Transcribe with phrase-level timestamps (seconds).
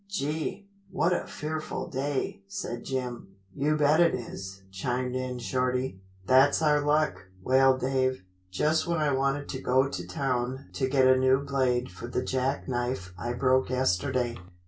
[0.09, 3.35] "Gee, what a fearful day," said Jim.
[3.53, 6.01] "You bet it is," chimed in Shorty.
[6.25, 11.05] "That's our luck," wailed Dave, "just when I wanted to go to town to get
[11.05, 14.39] a new blade for the jack knife I broke yesterday."